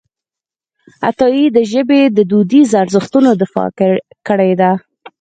[1.09, 3.69] عطایي د ژبې د دودیزو ارزښتونو دفاع
[4.27, 4.71] کړې ده.